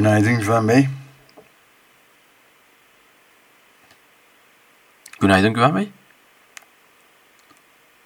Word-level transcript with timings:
Günaydın 0.00 0.38
Güven 0.40 0.68
Bey. 0.68 0.88
Günaydın 5.20 5.54
Güven 5.54 5.76
Bey. 5.76 5.90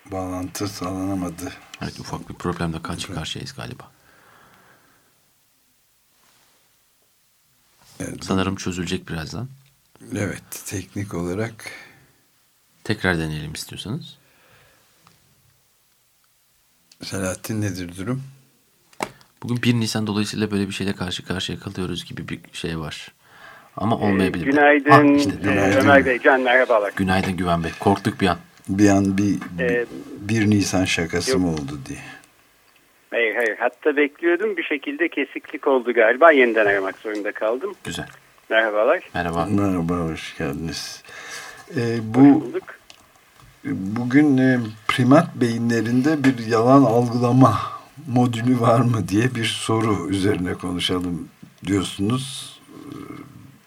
Bağlantı 0.07 0.69
sağlanamadı. 0.69 1.53
Evet 1.83 2.01
ufak 2.01 2.29
bir 2.29 2.35
problemle 2.35 2.83
karşı 2.83 3.15
karşıyayız 3.15 3.55
galiba. 3.55 3.91
Evet. 8.01 8.25
Sanırım 8.25 8.57
çözülecek 8.57 9.09
birazdan. 9.09 9.49
Evet, 10.17 10.63
teknik 10.67 11.15
olarak 11.15 11.73
Tekrar 12.85 13.19
deneyelim 13.19 13.53
istiyorsanız. 13.53 14.19
Selahattin 17.03 17.61
nedir 17.61 17.97
durum? 17.97 18.34
Bugün 19.45 19.63
1 19.63 19.75
Nisan 19.75 20.07
dolayısıyla 20.07 20.51
böyle 20.51 20.69
bir 20.69 20.73
şeyle 20.73 20.93
karşı 20.93 21.25
karşıya 21.27 21.59
kalıyoruz 21.59 22.05
gibi 22.05 22.29
bir 22.29 22.41
şey 22.53 22.79
var. 22.79 23.09
Ama 23.77 23.97
olmayabilir. 23.97 24.47
Günaydın, 24.47 24.91
Ah, 24.91 25.17
işte, 25.19 25.31
günaydın. 25.43 25.81
Ömer 25.81 26.07
Bey, 26.07 26.19
Can 26.19 26.41
merhabalar. 26.41 26.93
Günaydın 26.97 27.37
Güven 27.37 27.65
Bey. 27.65 27.71
Korktuk 27.81 28.21
bir 28.21 28.27
an. 28.27 28.39
Bir 28.69 28.89
an 28.89 29.19
bir 29.19 29.39
Ee, 29.61 29.87
bir 30.21 30.51
Nisan 30.51 30.85
şakası 30.85 31.31
yok. 31.31 31.41
mı 31.41 31.51
oldu 31.53 31.79
diye. 31.89 31.99
Hayır 33.11 33.35
hayır, 33.35 33.57
hatta 33.59 33.97
bekliyordum 33.97 34.57
bir 34.57 34.63
şekilde 34.63 35.09
kesiklik 35.09 35.67
oldu 35.67 35.93
galiba, 35.95 36.31
yeniden 36.33 36.67
aramak 36.67 36.99
zorunda 36.99 37.33
kaldım. 37.33 37.75
Güzel. 37.85 38.07
Merhabalar, 38.51 39.01
Merhaba. 39.15 39.47
Merhaba, 39.51 39.95
hoş 39.95 40.39
geldiniz. 40.39 41.03
Ee, 41.77 41.97
bu 42.03 42.53
bugün 43.65 44.39
e, 44.39 44.59
primat 44.89 45.35
beyinlerinde 45.35 46.25
bir 46.25 46.47
yalan 46.47 46.83
algılama 46.85 47.61
modülü 48.07 48.61
var 48.61 48.81
mı 48.81 49.09
diye 49.09 49.35
bir 49.35 49.45
soru 49.45 50.11
üzerine 50.11 50.55
konuşalım 50.55 51.29
diyorsunuz. 51.67 52.59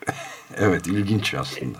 Ee, 0.08 0.12
Evet, 0.60 0.88
ilginç 0.88 1.34
aslında. 1.34 1.78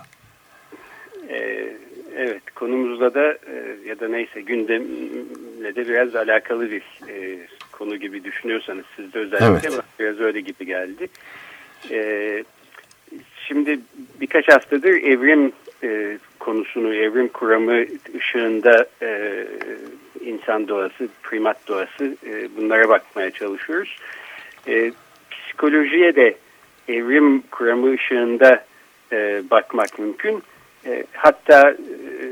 Ee, 1.28 1.76
evet, 2.16 2.42
konumuzla 2.54 3.14
da 3.14 3.32
e, 3.32 3.76
ya 3.86 4.00
da 4.00 4.08
neyse 4.08 4.40
gündemle 4.40 5.74
de 5.76 5.88
biraz 5.88 6.16
alakalı 6.16 6.70
bir 6.70 6.82
e, 7.08 7.38
konu 7.72 7.96
gibi 7.96 8.24
düşünüyorsanız 8.24 8.84
siz 8.96 9.12
de 9.12 9.18
özellikle 9.18 9.46
Evet. 9.46 9.72
ama 9.72 9.82
biraz 10.00 10.20
öyle 10.20 10.40
gibi 10.40 10.66
geldi. 10.66 11.08
Ee, 11.90 12.44
şimdi 13.46 13.80
birkaç 14.20 14.48
haftadır 14.48 14.92
evrim 15.02 15.52
e, 15.82 16.18
konusunu, 16.38 16.94
evrim 16.94 17.28
kuramı 17.28 17.84
ışığında 18.18 18.86
insan 20.24 20.68
doğası, 20.68 21.08
primat 21.22 21.68
doğası 21.68 22.16
e, 22.26 22.56
bunlara 22.56 22.88
bakmaya 22.88 23.30
çalışıyoruz. 23.30 23.96
E, 24.68 24.92
psikolojiye 25.30 26.16
de 26.16 26.34
evrim 26.88 27.40
kuramı 27.40 27.92
ışığında 27.92 28.64
e, 29.12 29.42
bakmak 29.50 29.98
mümkün. 29.98 30.42
E, 30.86 31.04
hatta 31.12 31.70
e, 31.70 32.26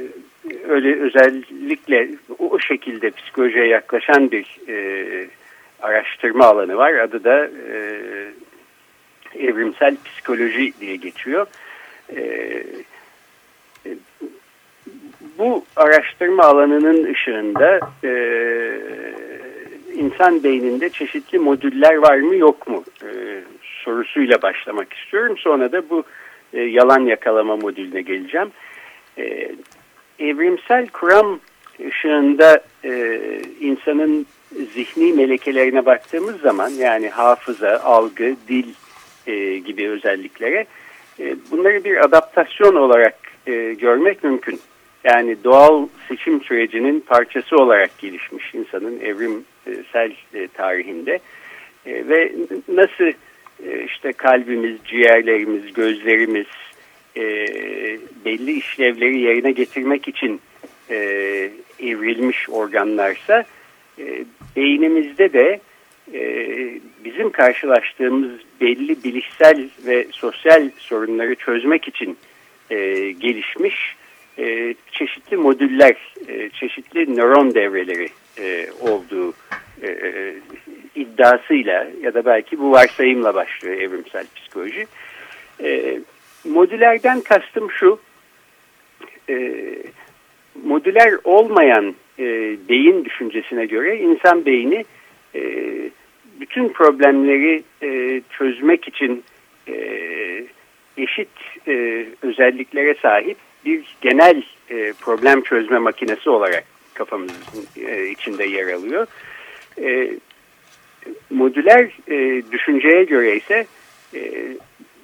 öyle 0.69 1.01
özellikle 1.01 2.09
o, 2.39 2.51
o 2.51 2.59
şekilde 2.59 3.11
psikolojiye 3.11 3.67
yaklaşan 3.67 4.31
bir 4.31 4.61
e, 4.69 5.29
araştırma 5.83 6.45
alanı 6.45 6.77
var. 6.77 6.95
Adı 6.95 7.25
da 7.25 7.47
e, 7.47 7.79
evrimsel 9.39 9.97
psikoloji 10.05 10.73
diye 10.81 10.97
geçiyor. 10.97 11.47
E, 12.09 12.21
e, 12.21 12.65
bu 15.39 15.65
araştırma 15.77 16.43
alanının 16.43 17.13
ışığında 17.13 17.81
e, 18.05 18.11
insan 19.95 20.45
beyninde 20.45 20.89
çeşitli 20.91 21.39
modüller 21.39 21.95
var 21.95 22.17
mı 22.17 22.37
yok 22.37 22.69
mu 22.69 22.85
e, 23.03 23.09
sorusuyla 23.63 24.43
başlamak 24.43 24.93
istiyorum. 24.93 25.39
Sonra 25.39 25.73
da 25.73 25.91
bu 25.91 26.05
e, 26.53 26.61
yalan 26.61 27.01
yakalama 27.01 27.57
modülüne 27.57 28.03
geleceğim. 28.03 28.49
E, 29.19 29.53
evrimsel 30.19 30.87
kuram 30.87 31.41
ışığında 31.89 32.61
e, 32.85 33.21
insanın 33.61 34.27
zihni 34.75 35.13
melekelerine 35.13 35.87
baktığımız 35.87 36.41
zaman 36.41 36.69
yani 36.69 37.09
hafıza, 37.09 37.81
algı, 37.85 38.37
dil 38.49 38.67
e, 39.27 39.59
gibi 39.59 39.89
özelliklere 39.89 40.67
e, 41.21 41.37
bunları 41.51 41.85
bir 41.85 42.05
adaptasyon 42.05 42.75
olarak 42.75 43.19
e, 43.47 43.53
görmek 43.73 44.25
mümkün. 44.25 44.61
Yani 45.07 45.37
doğal 45.45 45.89
seçim 46.09 46.41
sürecinin 46.43 47.01
parçası 47.01 47.57
olarak 47.57 47.99
gelişmiş 47.99 48.55
insanın 48.55 49.01
evrimsel 49.01 50.13
e, 50.35 50.49
tarihinde. 50.49 51.19
E, 51.87 52.09
ve 52.09 52.33
nasıl 52.69 53.13
e, 53.67 53.85
işte 53.85 54.13
kalbimiz, 54.13 54.77
ciğerlerimiz, 54.85 55.73
gözlerimiz 55.73 56.47
e, 57.17 57.23
belli 58.25 58.53
işlevleri 58.53 59.21
yerine 59.21 59.53
getirmek 59.53 60.09
için 60.09 60.41
e, 60.91 60.97
evrilmiş 61.81 62.51
organlarsa 62.51 63.45
e, 63.99 64.25
beynimizde 64.57 65.33
de 65.33 65.61
e, 66.15 66.21
bizim 67.05 67.31
karşılaştığımız 67.31 68.31
belli 68.61 69.05
bilişsel 69.05 69.69
ve 69.87 70.07
sosyal 70.11 70.71
sorunları 70.79 71.35
çözmek 71.35 71.89
için 71.89 72.19
e, 72.71 72.77
gelişmiş 73.11 73.97
e, 74.39 74.75
çeşitli 74.93 75.37
modüller, 75.37 76.15
e, 76.29 76.51
çeşitli 76.51 77.17
nöron 77.17 77.55
devreleri 77.55 78.09
e, 78.39 78.67
olduğu 78.81 79.35
e, 79.83 79.87
e, 79.87 80.35
iddiasıyla 80.95 81.87
ya 82.03 82.15
da 82.15 82.25
belki 82.25 82.59
bu 82.59 82.73
varsayımla 82.73 83.35
başlıyor 83.35 83.81
evrimsel 83.81 84.27
psikoloji. 84.35 84.87
E, 85.63 86.01
modülerden 86.45 87.21
kastım 87.21 87.71
şu, 87.71 88.01
e, 89.29 89.65
modüler 90.65 91.15
olmayan 91.25 91.95
e, 92.19 92.25
beyin 92.69 93.05
düşüncesine 93.05 93.67
göre 93.67 93.99
insan 93.99 94.47
beyni 94.47 94.85
e, 95.35 95.41
bütün 96.41 96.69
problemleri 96.69 97.63
e, 97.83 98.21
çözmek 98.39 98.89
için 98.89 99.25
e, 99.69 99.77
eşit 100.97 101.29
e, 101.69 102.07
özelliklere 102.23 102.95
sahip 102.95 103.37
bir 103.67 103.97
genel 104.01 104.43
e, 104.71 104.93
problem 105.01 105.43
çözme 105.43 105.79
makinesi 105.79 106.31
olarak 106.31 106.65
kafamızın 106.95 107.67
e, 107.77 108.09
içinde 108.09 108.45
yer 108.45 108.73
alıyor. 108.73 109.07
E, 109.83 110.11
modüler 111.31 111.91
e, 112.09 112.43
düşünceye 112.53 113.05
göre 113.05 113.37
ise 113.37 113.67
e, 114.15 114.21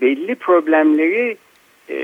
belli 0.00 0.34
problemleri 0.34 1.36
e, 1.90 1.96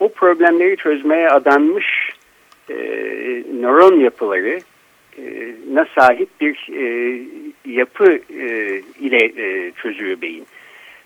o 0.00 0.08
problemleri 0.08 0.76
çözmeye 0.76 1.28
adanmış 1.28 2.12
e, 2.70 2.74
nöron 3.60 4.00
yapıları 4.00 4.60
e, 5.18 5.54
na 5.72 5.86
sahip 5.94 6.28
bir 6.40 6.68
e, 6.72 7.18
yapı 7.64 8.18
e, 8.38 8.80
ile 9.00 9.24
e, 9.24 9.72
çözüyor 9.72 10.20
beyin. 10.20 10.46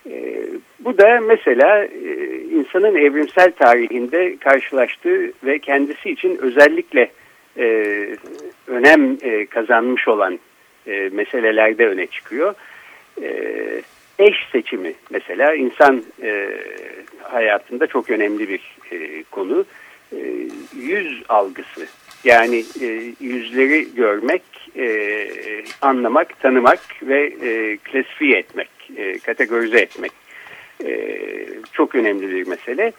E, 0.06 0.44
bu 0.80 0.98
da 0.98 1.20
mesela 1.20 1.84
e, 1.84 2.36
insanın 2.52 2.94
evrimsel 2.94 3.52
tarihinde 3.52 4.36
karşılaştığı 4.36 5.32
ve 5.44 5.58
kendisi 5.58 6.10
için 6.10 6.38
özellikle 6.40 7.10
e, 7.58 7.66
önem 8.66 9.18
e, 9.22 9.46
kazanmış 9.46 10.08
olan 10.08 10.38
meselelerde 11.12 11.86
öne 11.88 12.06
çıkıyor. 12.06 12.54
Eş 14.18 14.36
seçimi 14.52 14.94
mesela 15.10 15.54
insan 15.54 16.04
hayatında 17.22 17.86
çok 17.86 18.10
önemli 18.10 18.48
bir 18.48 18.60
konu. 19.30 19.64
Yüz 20.76 21.22
algısı 21.28 21.86
yani 22.24 22.64
e, 22.80 23.14
yüzleri 23.20 23.94
görmek, 23.94 24.42
e, 24.76 25.28
anlamak, 25.82 26.40
tanımak 26.40 26.80
ve 27.02 27.32
e, 27.42 27.76
klasifiye 27.76 28.38
etmek, 28.38 28.68
e, 28.96 29.18
kategorize 29.18 29.78
etmek 29.78 30.12
e, 30.84 31.18
çok 31.72 31.94
önemli 31.94 32.30
bir 32.30 32.46
mesele. 32.46 32.92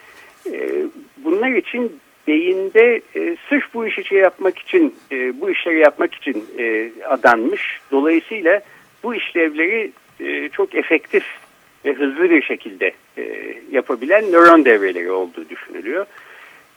E, 0.51 0.85
bunlar 1.17 1.51
için 1.51 1.99
beyinde 2.27 3.01
e, 3.15 3.37
sırf 3.49 3.73
bu 3.73 3.87
işi 3.87 4.03
şey 4.03 4.17
yapmak 4.17 4.59
için, 4.59 4.95
e, 5.11 5.41
bu 5.41 5.49
işleri 5.51 5.79
yapmak 5.79 6.15
için 6.15 6.45
e, 6.59 6.91
adanmış. 7.05 7.79
Dolayısıyla 7.91 8.61
bu 9.03 9.15
işlevleri 9.15 9.91
e, 10.19 10.49
çok 10.49 10.75
efektif 10.75 11.23
ve 11.85 11.93
hızlı 11.93 12.29
bir 12.29 12.41
şekilde 12.41 12.91
e, 13.17 13.55
yapabilen 13.71 14.31
nöron 14.31 14.65
devreleri 14.65 15.11
olduğu 15.11 15.49
düşünülüyor. 15.49 16.05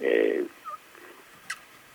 E, 0.02 0.36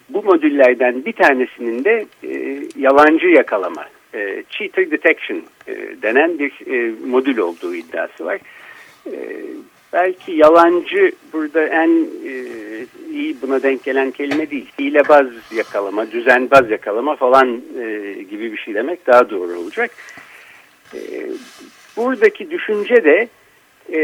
bu 0.09 0.23
modüllerden 0.23 1.05
bir 1.05 1.13
tanesinin 1.13 1.83
de 1.83 2.05
e, 2.23 2.61
yalancı 2.75 3.27
yakalama, 3.27 3.85
e, 4.13 4.43
cheater 4.49 4.91
detection 4.91 5.43
e, 5.67 6.01
denen 6.01 6.39
bir 6.39 6.51
e, 6.67 6.91
modül 7.07 7.37
olduğu 7.37 7.75
iddiası 7.75 8.25
var. 8.25 8.39
E, 9.05 9.13
belki 9.93 10.31
yalancı 10.31 11.11
burada 11.33 11.67
en 11.67 12.07
e, 12.25 12.45
iyi 13.11 13.41
buna 13.41 13.63
denk 13.63 13.83
gelen 13.83 14.11
kelime 14.11 14.49
değil. 14.51 14.71
Hilebaz 14.79 15.27
yakalama, 15.55 16.11
düzenbaz 16.11 16.71
yakalama 16.71 17.15
falan 17.15 17.61
e, 17.79 18.13
gibi 18.29 18.51
bir 18.51 18.57
şey 18.57 18.73
demek 18.73 19.07
daha 19.07 19.29
doğru 19.29 19.59
olacak. 19.59 19.91
E, 20.93 20.99
buradaki 21.97 22.51
düşünce 22.51 23.03
de 23.03 23.27
e, 23.93 23.99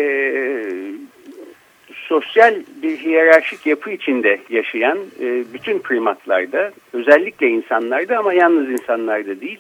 sosyal 2.06 2.56
bir 2.82 2.98
hiyerarşik 2.98 3.66
yapı 3.66 3.92
içinde 3.92 4.40
yaşayan 4.50 4.98
e, 5.22 5.54
bütün 5.54 5.80
primatlarda, 5.80 6.72
özellikle 6.94 7.48
insanlarda 7.48 8.18
ama 8.18 8.34
yalnız 8.34 8.70
insanlarda 8.70 9.42
değil, 9.42 9.60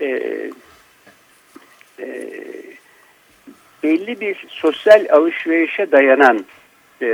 e, 0.00 0.06
e, 2.00 2.30
belli 3.82 4.20
bir 4.20 4.46
sosyal 4.48 5.06
alışverişe 5.10 5.92
dayanan, 5.92 6.44
e, 7.02 7.08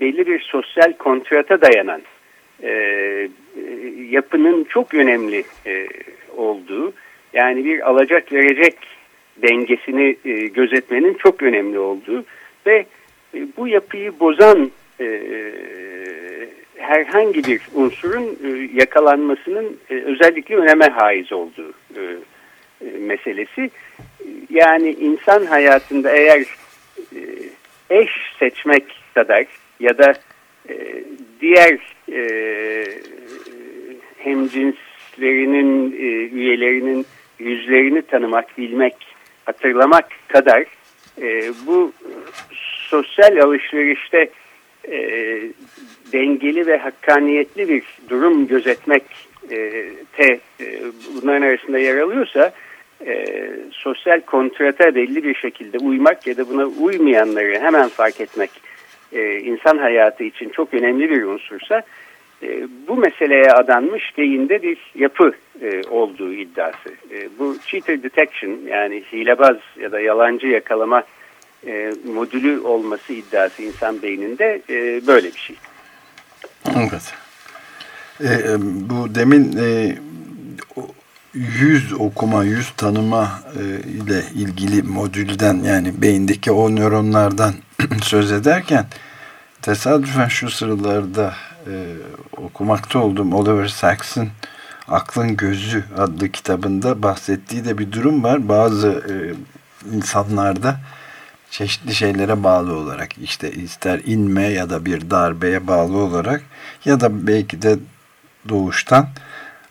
belli 0.00 0.26
bir 0.26 0.40
sosyal 0.40 0.92
kontrata 0.92 1.60
dayanan 1.60 2.02
e, 2.62 3.28
yapının 4.10 4.64
çok 4.64 4.94
önemli 4.94 5.44
e, 5.66 5.86
olduğu, 6.36 6.92
yani 7.32 7.64
bir 7.64 7.88
alacak 7.90 8.32
verecek 8.32 8.76
dengesini 9.36 10.16
e, 10.24 10.32
gözetmenin 10.32 11.14
çok 11.14 11.42
önemli 11.42 11.78
olduğu 11.78 12.24
ve 12.66 12.86
e, 13.34 13.46
bu 13.56 13.68
yapıyı 13.68 14.20
bozan 14.20 14.70
e, 15.00 15.22
herhangi 16.76 17.44
bir 17.44 17.60
unsurun 17.74 18.38
e, 18.44 18.68
yakalanmasının 18.74 19.76
e, 19.90 19.94
özellikle 19.94 20.56
öneme 20.56 20.88
haiz 20.88 21.32
olduğu 21.32 21.72
e, 21.96 22.00
e, 22.80 22.98
meselesi. 22.98 23.70
Yani 24.50 24.90
insan 24.90 25.46
hayatında 25.46 26.10
eğer 26.10 26.40
e, 27.16 27.20
eş 27.90 28.10
seçmek 28.38 28.84
kadar 29.14 29.46
ya 29.80 29.98
da 29.98 30.14
e, 30.68 31.04
diğer 31.40 31.78
e, 32.12 32.22
hemcinslerinin 34.18 35.92
e, 35.92 36.34
üyelerinin 36.34 37.06
yüzlerini 37.38 38.02
tanımak, 38.02 38.58
bilmek, 38.58 38.94
hatırlamak 39.44 40.08
kadar 40.28 40.64
e, 41.22 41.52
bu 41.66 41.92
sosyal 42.92 43.36
alışverişte 43.36 44.28
e, 44.88 44.98
dengeli 46.12 46.66
ve 46.66 46.76
hakkaniyetli 46.76 47.68
bir 47.68 47.84
durum 48.08 48.46
gözetmek 48.46 49.02
e, 49.50 49.84
te, 50.16 50.40
e, 50.60 50.66
bunların 51.14 51.42
arasında 51.42 51.78
yer 51.78 51.98
alıyorsa 51.98 52.52
e, 53.06 53.26
sosyal 53.70 54.20
kontrata 54.20 54.94
belli 54.94 55.24
bir 55.24 55.34
şekilde 55.34 55.78
uymak 55.78 56.26
ya 56.26 56.36
da 56.36 56.48
buna 56.48 56.66
uymayanları 56.66 57.58
hemen 57.60 57.88
fark 57.88 58.20
etmek 58.20 58.50
e, 59.12 59.38
insan 59.38 59.78
hayatı 59.78 60.24
için 60.24 60.48
çok 60.48 60.74
önemli 60.74 61.10
bir 61.10 61.22
unsursa 61.22 61.82
e, 62.42 62.66
bu 62.88 62.96
meseleye 62.96 63.50
adanmış 63.52 64.18
beyinde 64.18 64.62
bir 64.62 64.78
yapı 64.94 65.32
e, 65.62 65.82
olduğu 65.90 66.32
iddiası. 66.32 66.90
E, 67.10 67.28
bu 67.38 67.56
cheater 67.66 68.02
detection 68.02 68.58
yani 68.66 69.02
hilebaz 69.12 69.56
ya 69.80 69.92
da 69.92 70.00
yalancı 70.00 70.46
yakalama 70.46 71.02
e, 71.66 71.92
modülü 72.14 72.60
olması 72.60 73.12
iddiası 73.12 73.62
insan 73.62 74.02
beyninde 74.02 74.62
e, 74.70 75.06
böyle 75.06 75.32
bir 75.32 75.38
şey. 75.38 75.56
Evet. 76.76 77.14
E, 78.20 78.52
e 78.52 78.56
bu 78.60 79.14
demin 79.14 79.56
e, 79.56 79.96
yüz 81.34 81.92
okuma, 81.92 82.44
yüz 82.44 82.70
tanıma 82.76 83.42
e, 83.56 83.88
ile 83.88 84.24
ilgili 84.34 84.82
modülden 84.82 85.54
yani 85.54 86.02
beyindeki 86.02 86.52
o 86.52 86.76
nöronlardan 86.76 87.54
söz 88.02 88.32
ederken 88.32 88.86
tesadüfen 89.62 90.28
şu 90.28 90.50
sıralarda 90.50 91.34
e, 91.66 91.72
okumakta 92.36 92.98
olduğum 92.98 93.34
Oliver 93.34 93.68
Sacks'ın 93.68 94.28
Aklın 94.88 95.36
Gözü 95.36 95.84
adlı 95.98 96.28
kitabında 96.28 97.02
bahsettiği 97.02 97.64
de 97.64 97.78
bir 97.78 97.92
durum 97.92 98.24
var. 98.24 98.48
Bazı 98.48 98.88
e, 98.88 99.14
insanlarda 99.96 100.76
çeşitli 101.52 101.94
şeylere 101.94 102.44
bağlı 102.44 102.76
olarak 102.76 103.18
işte 103.18 103.50
ister 103.50 104.00
inme 104.06 104.42
ya 104.42 104.70
da 104.70 104.86
bir 104.86 105.10
darbeye 105.10 105.66
bağlı 105.66 105.96
olarak 105.96 106.42
ya 106.84 107.00
da 107.00 107.26
belki 107.26 107.62
de 107.62 107.76
doğuştan 108.48 109.06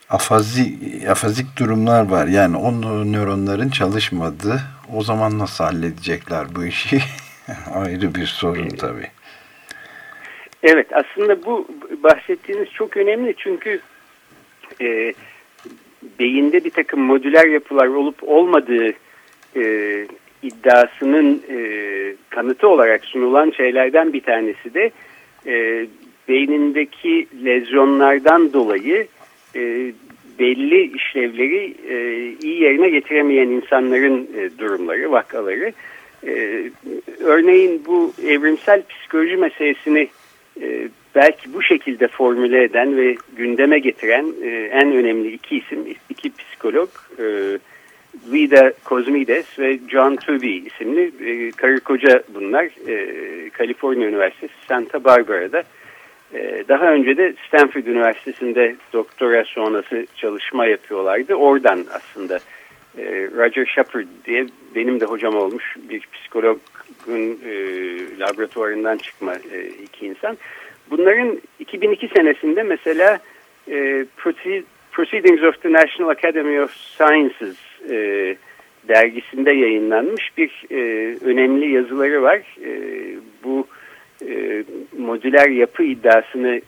afazi, 0.10 0.74
afazik 1.10 1.60
durumlar 1.60 2.10
var. 2.10 2.28
Yani 2.28 2.58
o 2.58 2.72
nöronların 3.12 3.70
çalışmadığı 3.70 4.60
o 4.96 5.04
zaman 5.04 5.40
nasıl 5.40 5.64
halledecekler 5.64 6.56
bu 6.56 6.66
işi 6.66 7.00
ayrı 7.74 8.16
bir 8.16 8.26
sorun 8.26 8.70
tabii. 8.70 9.08
Evet 10.64 10.88
aslında 10.94 11.46
bu 11.46 11.68
bahsettiğiniz 12.04 12.70
çok 12.70 12.98
önemli 12.98 13.36
çünkü 13.38 13.80
e, 14.82 15.14
beyinde 16.20 16.64
bir 16.64 16.72
takım 16.72 17.02
modüler 17.02 17.48
yapılar 17.48 17.88
olup 17.88 18.24
olmadığı 18.24 18.94
e, 19.56 19.64
iddiasının 20.44 21.44
e, 21.50 21.60
kanıtı 22.30 22.68
olarak 22.68 23.06
sunulan 23.06 23.52
şeylerden 23.52 24.14
bir 24.14 24.22
tanesi 24.22 24.74
de 24.74 24.92
e, 25.48 25.86
beynindeki 26.28 27.28
lezyonlardan 27.46 28.54
dolayı 28.54 29.08
e, 29.56 29.92
belli 30.40 30.98
işlevleri 30.98 31.76
e, 31.90 31.96
iyi 32.44 32.62
yerine 32.62 32.90
getiremeyen 32.90 33.48
insanların 33.48 34.30
e, 34.38 34.60
durumları, 34.60 35.12
vakaları. 35.12 35.74
E, 36.28 36.64
örneğin 37.20 37.84
bu 37.86 38.14
evrimsel 38.28 38.84
psikoloji 38.90 39.38
meselesini 39.38 40.08
e, 40.62 40.88
belki 41.16 41.54
bu 41.54 41.64
şekilde 41.64 42.08
formüle 42.08 42.64
eden 42.64 42.98
ve 42.98 43.16
gündeme 43.38 43.80
getiren 43.80 44.26
e, 44.44 44.48
en 44.50 44.92
önemli 44.92 45.32
iki 45.32 45.58
isim, 45.58 45.80
iki 46.10 46.32
psikolog, 46.36 46.90
e, 47.20 47.26
Vida 48.14 48.74
Kozmides 48.84 49.60
ve 49.60 49.80
John 49.88 50.16
Tooby 50.16 50.58
isimli 50.58 51.12
e, 51.26 51.52
karı 51.52 51.80
koca 51.80 52.24
bunlar. 52.34 52.70
E, 52.88 53.50
Kaliforniya 53.50 54.10
Üniversitesi 54.10 54.54
Santa 54.68 55.04
Barbara'da. 55.04 55.64
E, 56.34 56.64
daha 56.68 56.94
önce 56.94 57.18
de 57.18 57.34
Stanford 57.48 57.86
Üniversitesi'nde 57.86 58.76
doktora 58.94 59.44
sonrası 59.44 60.08
çalışma 60.16 60.66
yapıyorlardı. 60.66 61.36
Oradan 61.36 61.86
aslında 61.94 62.40
e, 62.98 63.04
Roger 63.36 63.66
Shepard 63.66 64.08
diye 64.26 64.46
benim 64.76 65.00
de 65.00 65.06
hocam 65.06 65.36
olmuş 65.36 65.76
bir 65.90 66.08
psikologun 66.14 67.40
e, 67.46 67.54
laboratuvarından 68.20 68.98
çıkma 68.98 69.34
e, 69.34 69.68
iki 69.84 70.06
insan. 70.06 70.38
Bunların 70.90 71.42
2002 71.60 72.08
senesinde 72.08 72.64
mesela 72.64 73.20
e, 73.72 74.06
Proceedings 74.92 75.44
of 75.44 75.62
the 75.62 75.74
National 75.74 76.10
Academy 76.10 76.62
of 76.62 76.76
Sciences 76.76 77.71
e, 77.90 78.36
dergisinde 78.88 79.52
yayınlanmış 79.54 80.38
bir 80.38 80.66
e, 80.72 80.80
önemli 81.26 81.72
yazıları 81.72 82.22
var. 82.22 82.42
E, 82.66 82.72
bu 83.44 83.68
e, 84.30 84.64
modüler 84.98 85.50
yapı 85.50 85.84
iddiasını 85.84 86.62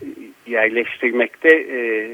yerleştirmekte 0.48 1.50
e, 1.50 2.10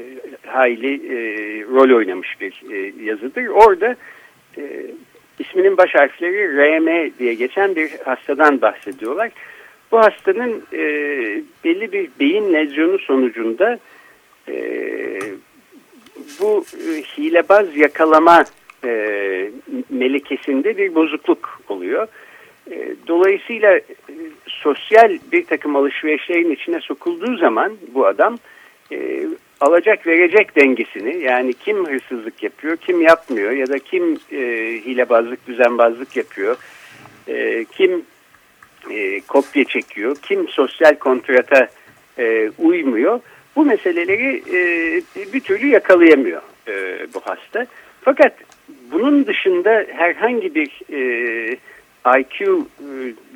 hayli 0.46 0.94
e, 0.94 1.16
rol 1.62 1.96
oynamış 1.96 2.40
bir 2.40 2.62
e, 2.72 3.04
yazıdır. 3.04 3.46
Orada 3.46 3.96
e, 4.58 4.62
isminin 5.38 5.76
baş 5.76 5.94
harfleri 5.94 6.56
RM 6.56 7.18
diye 7.18 7.34
geçen 7.34 7.76
bir 7.76 7.90
hastadan 8.04 8.60
bahsediyorlar. 8.60 9.30
Bu 9.92 9.98
hastanın 9.98 10.62
e, 10.72 10.82
belli 11.64 11.92
bir 11.92 12.10
beyin 12.20 12.52
lezyonu 12.52 12.98
sonucunda 12.98 13.78
e, 14.48 14.54
bu 16.40 16.64
e, 16.74 17.02
hilebaz 17.02 17.76
yakalama 17.76 18.44
e, 18.84 19.50
melekesinde 19.90 20.76
bir 20.76 20.94
bozukluk 20.94 21.60
oluyor. 21.68 22.08
E, 22.70 22.94
dolayısıyla 23.06 23.76
e, 23.76 23.82
sosyal 24.46 25.18
bir 25.32 25.44
takım 25.44 25.76
alışverişlerin 25.76 26.50
içine 26.50 26.80
sokulduğu 26.80 27.36
zaman 27.36 27.76
bu 27.94 28.06
adam 28.06 28.38
e, 28.92 29.26
alacak 29.60 30.06
verecek 30.06 30.56
dengesini 30.56 31.22
yani 31.22 31.52
kim 31.52 31.86
hırsızlık 31.86 32.42
yapıyor 32.42 32.76
kim 32.76 33.00
yapmıyor 33.00 33.52
ya 33.52 33.66
da 33.66 33.78
kim 33.78 34.18
e, 34.32 34.38
hilebazlık 34.86 35.46
düzenbazlık 35.46 36.16
yapıyor 36.16 36.56
e, 37.28 37.64
kim 37.64 38.02
e, 38.90 39.20
kopya 39.20 39.64
çekiyor 39.64 40.16
kim 40.22 40.48
sosyal 40.48 40.94
kontrata 40.94 41.68
e, 42.18 42.50
uymuyor 42.58 43.20
bu 43.56 43.64
meseleleri 43.64 44.42
e, 44.52 45.02
bir 45.32 45.40
türlü 45.40 45.66
yakalayamıyor 45.66 46.42
e, 46.68 47.06
bu 47.14 47.20
hasta. 47.20 47.66
Fakat 48.00 48.32
bunun 48.92 49.26
dışında 49.26 49.86
herhangi 49.92 50.54
bir 50.54 50.80
e, 50.92 51.56
IQ 52.20 52.40
e, 52.40 52.86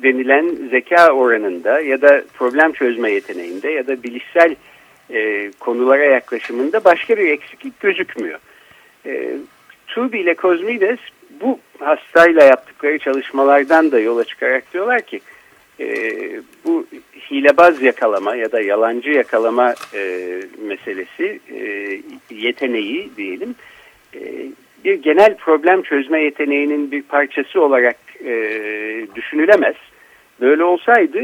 denilen 0.03 0.55
zeka 0.69 1.11
oranında 1.11 1.81
ya 1.81 2.01
da 2.01 2.23
problem 2.33 2.71
çözme 2.71 3.11
yeteneğinde 3.11 3.69
ya 3.71 3.87
da 3.87 4.03
bilişsel 4.03 4.55
e, 5.13 5.51
konulara 5.59 6.03
yaklaşımında 6.03 6.83
başka 6.83 7.17
bir 7.17 7.27
eksiklik 7.31 7.79
gözükmüyor. 7.79 8.39
E, 9.05 9.37
Tubi 9.87 10.19
ile 10.19 10.33
Kozmides 10.33 10.99
bu 11.41 11.59
hastayla 11.79 12.43
yaptıkları 12.43 12.99
çalışmalardan 12.99 13.91
da 13.91 13.99
yola 13.99 14.23
çıkarak 14.23 14.73
diyorlar 14.73 15.01
ki 15.01 15.19
e, 15.79 15.87
bu 16.65 16.87
hilebaz 17.31 17.81
yakalama 17.81 18.35
ya 18.35 18.51
da 18.51 18.61
yalancı 18.61 19.09
yakalama 19.09 19.75
e, 19.93 20.41
meselesi 20.67 21.39
e, 21.53 21.59
yeteneği 22.29 23.11
diyelim 23.17 23.55
e, 24.15 24.19
bir 24.85 25.01
genel 25.01 25.37
problem 25.37 25.81
çözme 25.81 26.21
yeteneğinin 26.21 26.91
bir 26.91 27.01
parçası 27.01 27.61
olarak 27.61 27.97
e, 28.25 28.33
düşünülemez. 29.15 29.75
Böyle 30.41 30.63
olsaydı 30.63 31.23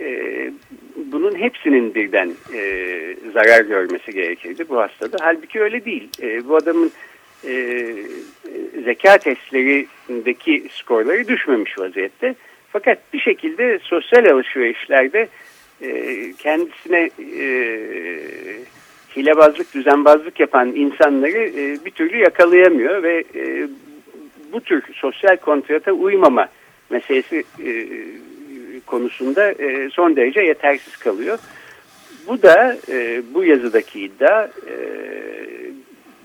e, 0.00 0.50
bunun 0.96 1.38
hepsinin 1.38 1.94
birden 1.94 2.30
e, 2.54 2.60
zarar 3.32 3.64
görmesi 3.64 4.12
gerekirdi 4.12 4.68
bu 4.68 4.76
hastada. 4.76 5.16
Halbuki 5.20 5.60
öyle 5.60 5.84
değil. 5.84 6.08
E, 6.22 6.48
bu 6.48 6.56
adamın 6.56 6.92
e, 7.48 7.86
zeka 8.84 9.18
testlerindeki 9.18 10.64
skorları 10.70 11.28
düşmemiş 11.28 11.78
vaziyette. 11.78 12.34
Fakat 12.72 12.98
bir 13.12 13.20
şekilde 13.20 13.78
sosyal 13.82 14.24
alışverişlerde 14.24 15.28
e, 15.82 15.88
kendisine 16.38 17.10
e, 17.18 17.50
hilebazlık, 19.16 19.74
düzenbazlık 19.74 20.40
yapan 20.40 20.68
insanları 20.74 21.38
e, 21.38 21.84
bir 21.84 21.90
türlü 21.90 22.18
yakalayamıyor 22.18 23.02
ve 23.02 23.24
e, 23.34 23.68
bu 24.52 24.60
tür 24.60 24.82
sosyal 24.94 25.36
kontrata 25.36 25.92
uymama 25.92 26.48
meselesi 26.90 27.44
e, 27.64 27.88
konusunda 28.86 29.52
e, 29.52 29.90
son 29.90 30.16
derece 30.16 30.40
yetersiz 30.40 30.96
kalıyor. 30.96 31.38
Bu 32.26 32.42
da 32.42 32.76
e, 32.88 33.22
bu 33.34 33.44
yazıdaki 33.44 34.00
iddia 34.00 34.44
e, 34.44 34.74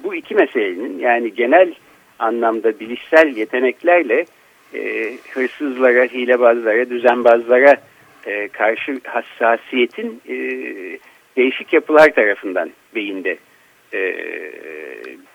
bu 0.03 0.15
iki 0.15 0.35
meselenin 0.35 0.99
yani 0.99 1.33
genel 1.33 1.73
anlamda 2.19 2.79
bilişsel 2.79 3.37
yeteneklerle 3.37 4.25
e, 4.73 5.13
hırsızlara, 5.33 6.03
hilebazlara, 6.03 6.89
düzenbazlara 6.89 7.75
e, 8.25 8.47
karşı 8.47 8.99
hassasiyetin 9.03 10.21
e, 10.29 10.35
değişik 11.37 11.73
yapılar 11.73 12.15
tarafından 12.15 12.69
beyinde 12.95 13.37
e, 13.93 13.99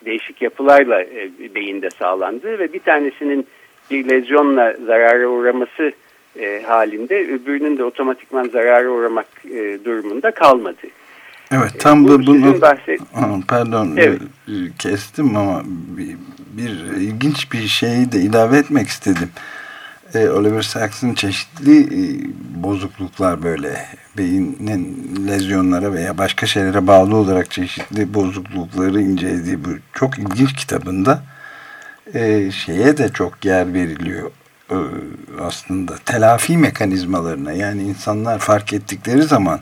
değişik 0.04 0.42
yapılarla 0.42 1.02
e, 1.02 1.30
beyinde 1.54 1.90
sağlandığı 1.90 2.58
ve 2.58 2.72
bir 2.72 2.80
tanesinin 2.80 3.46
bir 3.90 4.08
lezyonla 4.08 4.74
zarara 4.86 5.26
uğraması 5.26 5.92
e, 6.38 6.62
halinde 6.66 7.14
öbürünün 7.14 7.78
de 7.78 7.84
otomatikman 7.84 8.44
zarara 8.44 8.88
uğramak 8.88 9.26
e, 9.44 9.84
durumunda 9.84 10.30
kalmadı. 10.30 10.86
Evet 11.52 11.80
tam 11.80 12.04
bu 12.04 12.08
da 12.08 12.26
bunu 12.26 12.60
bahset... 12.60 13.00
pardon 13.48 13.94
evet. 13.96 14.20
E, 14.48 14.54
kestim 14.78 15.36
ama 15.36 15.62
bir, 15.66 16.16
bir 16.52 16.70
ilginç 17.00 17.52
bir 17.52 17.66
şeyi 17.66 18.12
de 18.12 18.18
ilave 18.18 18.58
etmek 18.58 18.88
istedim. 18.88 19.30
E, 19.36 19.55
Oliver 20.14 20.62
Sacks'ın 20.62 21.14
çeşitli 21.14 21.80
e, 21.80 22.30
bozukluklar 22.62 23.42
böyle 23.42 23.86
beynin 24.18 25.26
lezyonlara 25.28 25.92
veya 25.92 26.18
başka 26.18 26.46
şeylere 26.46 26.86
bağlı 26.86 27.16
olarak 27.16 27.50
çeşitli 27.50 28.14
bozuklukları 28.14 29.00
incelediği 29.00 29.64
bu 29.64 29.68
çok 29.92 30.18
ilginç 30.18 30.52
kitabında 30.52 31.22
e, 32.14 32.50
şeye 32.50 32.96
de 32.96 33.08
çok 33.08 33.44
yer 33.44 33.75
veriliyor 33.75 34.30
e, 34.70 34.76
aslında 35.40 35.94
telafi 36.04 36.56
mekanizmalarına. 36.56 37.52
Yani 37.52 37.82
insanlar 37.82 38.38
fark 38.38 38.72
ettikleri 38.72 39.22
zaman 39.22 39.60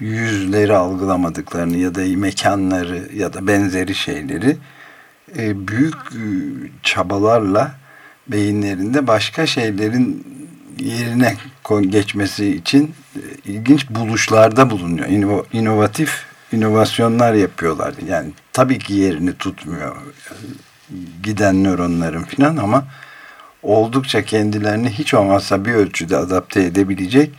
yüzleri 0.00 0.76
algılamadıklarını 0.76 1.76
ya 1.76 1.94
da 1.94 2.00
mekanları 2.16 3.08
ya 3.14 3.32
da 3.32 3.46
benzeri 3.46 3.94
şeyleri 3.94 4.56
e, 5.38 5.68
büyük 5.68 5.94
e, 5.94 6.24
çabalarla 6.82 7.79
beyinlerinde 8.28 9.06
başka 9.06 9.46
şeylerin 9.46 10.26
yerine 10.78 11.36
geçmesi 11.80 12.48
için 12.56 12.94
e, 13.16 13.20
ilginç 13.44 13.90
buluşlarda 13.90 14.70
bulunuyor. 14.70 15.08
İnov 15.08 15.42
inovatif 15.52 16.24
inovasyonlar 16.52 17.34
yapıyorlar. 17.34 17.94
Yani 18.08 18.30
tabii 18.52 18.78
ki 18.78 18.94
yerini 18.94 19.32
tutmuyor 19.34 19.96
giden 21.22 21.64
nöronların 21.64 22.22
filan 22.22 22.56
ama 22.56 22.84
oldukça 23.62 24.24
kendilerini 24.24 24.90
hiç 24.90 25.14
olmazsa 25.14 25.64
bir 25.64 25.72
ölçüde 25.72 26.16
adapte 26.16 26.62
edebilecek 26.62 27.30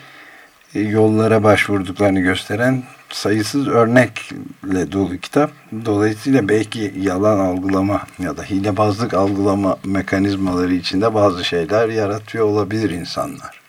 e, 0.76 0.80
yollara 0.80 1.44
başvurduklarını 1.44 2.20
gösteren 2.20 2.84
sayısız 3.12 3.68
örnekle 3.68 4.92
dolu 4.92 5.18
kitap. 5.18 5.52
Dolayısıyla 5.86 6.50
belki 6.50 6.94
yalan 7.00 7.40
algılama 7.40 8.02
ya 8.20 8.38
da 8.38 8.44
hilebazlık 8.44 9.14
algılama 9.14 9.78
mekanizmaları 9.86 10.74
içinde 10.74 11.14
bazı 11.14 11.46
şeyler 11.46 11.90
yaratıyor 11.90 12.46
olabilir 12.46 12.90
insanlar. 12.90 13.62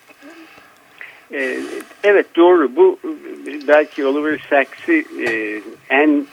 E, 1.33 1.59
evet 2.03 2.35
doğru. 2.35 2.75
Bu 2.75 2.99
belki 3.67 4.05
Oliver 4.05 4.39
Sacks'i 4.49 5.05
e, 5.27 5.61
en 5.89 6.25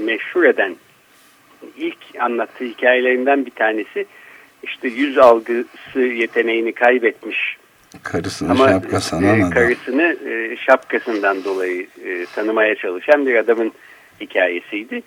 meşhur 0.00 0.44
eden 0.44 0.76
ilk 1.76 1.98
anlattığı 2.20 2.64
hikayelerinden 2.64 3.46
bir 3.46 3.50
tanesi. 3.50 4.06
İşte 4.62 4.88
yüz 4.88 5.18
algısı 5.18 6.00
yeteneğini 6.00 6.72
kaybetmiş 6.72 7.55
Karısını 8.12 8.50
Ama, 8.50 8.68
şapka 8.68 9.00
sanan 9.00 9.40
e, 9.40 9.50
Karısını 9.50 10.16
e, 10.28 10.56
şapkasından 10.56 11.44
dolayı 11.44 11.86
e, 12.04 12.26
tanımaya 12.34 12.74
çalışan 12.74 13.26
bir 13.26 13.34
adamın 13.34 13.72
hikayesiydi. 14.20 15.02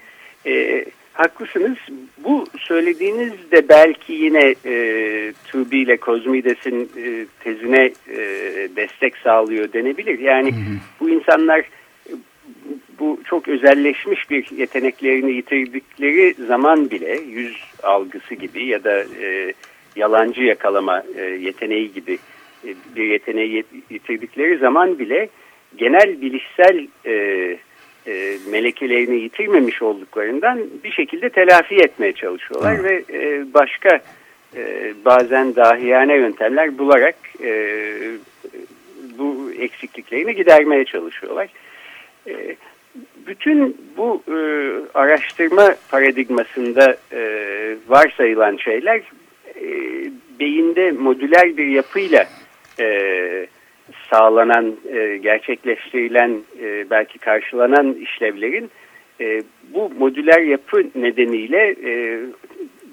E, 0.48 0.86
haklısınız. 1.13 1.77
Bu 2.18 2.46
söylediğiniz 2.60 3.51
de 3.51 3.70
belki 3.70 4.13
yine 4.13 4.56
e, 4.65 4.74
Tubi 5.48 5.77
ile 5.79 5.98
Kozmides'in 5.98 6.91
e, 6.98 7.25
tezine 7.44 7.91
e, 8.08 8.18
destek 8.75 9.18
sağlıyor 9.18 9.74
denebilir. 9.74 10.20
Yani 10.20 10.51
hı 10.51 10.56
hı. 10.56 10.75
bu 11.00 11.10
insanlar 11.10 11.70
bu 13.00 13.20
çok 13.25 13.48
özelleşmiş 13.48 14.29
bir 14.29 14.51
yeteneklerini 14.58 15.32
yitirdikleri 15.32 16.36
zaman 16.48 16.91
bile 16.91 17.20
yüz 17.20 17.58
algısı 17.84 18.36
gibi 18.36 18.65
ya 18.65 18.84
da 18.84 19.03
e, 19.22 19.53
yalancı 19.96 20.41
yakalama 20.41 21.03
e, 21.18 21.22
yeteneği 21.22 21.94
gibi 21.94 22.20
bir 22.96 23.04
yeteneği 23.04 23.63
yitirdikleri 23.89 24.58
zaman 24.58 25.00
bile 25.00 25.30
genel 25.78 26.22
bilişsel 26.22 26.88
e, 27.06 27.13
e, 28.08 28.38
melekelerini 28.51 29.16
yitirmemiş 29.16 29.82
olduklarından 29.82 30.60
bir 30.84 30.92
şekilde 30.92 31.30
telafi 31.30 31.75
etmeye 31.75 32.13
çalışıyorlar 32.13 32.84
ve 32.84 33.04
e, 33.13 33.54
başka 33.54 34.00
e, 34.56 34.94
bazen 35.06 35.56
dahiyane 35.56 36.16
yöntemler 36.16 36.78
bularak 36.78 37.16
e, 37.44 37.74
bu 39.18 39.51
eksikliklerini 39.60 40.36
gidermeye 40.36 40.86
çalışıyorlar. 40.86 41.50
E, 42.28 42.56
bütün 43.28 43.78
bu 43.98 44.24
e, 44.28 44.38
araştırma 44.94 45.75
paradigmasında 45.92 46.98
e, 47.12 47.22
varsayılan 47.88 48.58
şeyler 48.58 49.01
e, 49.56 49.66
beyinde 50.39 50.92
modüler 50.92 51.58
bir 51.58 51.68
yapıyla 51.68 52.25
e, 52.79 53.48
sağlanan, 54.09 54.75
e, 54.93 55.17
gerçekleştirilen, 55.17 56.41
e, 56.62 56.89
belki 56.89 57.19
karşılanan 57.19 57.93
işlevlerin 57.93 58.71
e, 59.21 59.41
bu 59.74 59.91
modüler 60.00 60.41
yapı 60.41 60.83
nedeniyle 60.95 61.75
e, 61.83 62.21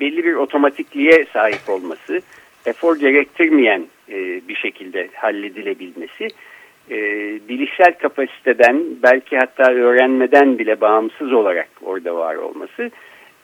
belli 0.00 0.24
bir 0.24 0.34
otomatikliğe 0.34 1.26
sahip 1.32 1.68
olması, 1.68 2.20
efor 2.66 2.96
gerektirmeyen 2.96 3.86
e, 4.08 4.48
bir 4.48 4.54
şekilde 4.54 5.08
halledilebilmesi, 5.14 6.28
e, 6.90 6.96
bilişsel 7.48 7.98
kapasiteden 7.98 8.84
belki 9.02 9.38
hatta 9.38 9.72
öğrenmeden 9.72 10.58
bile 10.58 10.80
bağımsız 10.80 11.32
olarak 11.32 11.68
orada 11.82 12.16
var 12.16 12.34
olması, 12.34 12.90